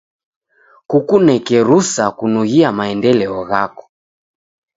Kukuneke 0.93 1.57
rusa 1.67 2.05
kunughia 2.17 2.69
maendeleo 2.77 3.37
ghako. 3.53 3.85